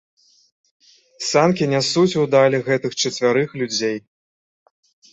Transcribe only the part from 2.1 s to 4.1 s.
у даль гэтых чацвярых людзей.